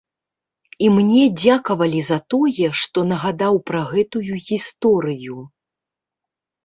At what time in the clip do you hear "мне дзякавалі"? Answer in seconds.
0.95-2.01